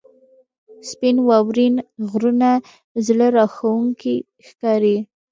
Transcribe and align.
•سپین 0.89 1.15
واورین 1.27 1.75
غرونه 2.09 2.51
زړه 3.07 3.27
راښکونکي 3.35 4.15
ښکاري. 4.47 4.97